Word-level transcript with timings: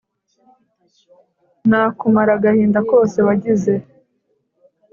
Nakumara 1.69 2.31
agahinda 2.37 2.79
kose 2.89 3.17
wagize 3.27 3.73